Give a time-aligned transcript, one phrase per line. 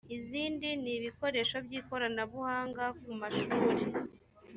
[0.17, 3.83] izindi ni ibikoresho by ikoranabuhanga ku mashuri